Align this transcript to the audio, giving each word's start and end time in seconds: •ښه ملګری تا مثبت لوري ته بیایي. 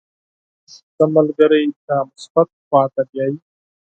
•ښه 0.93 1.05
ملګری 1.15 1.63
تا 1.85 1.97
مثبت 2.09 2.47
لوري 2.57 2.85
ته 2.95 3.01
بیایي. 3.09 3.33